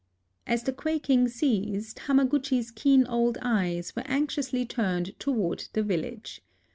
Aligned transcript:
As 0.47 0.63
the 0.63 0.73
quaking 0.73 1.27
ceased 1.27 1.99
Hamaguchi's 2.07 2.71
keen 2.71 3.05
old 3.05 3.37
eyes 3.39 3.95
were 3.95 4.01
anxiously 4.07 4.65
turned 4.65 5.13
toward 5.19 5.65
the 5.73 5.83
village. 5.83 6.41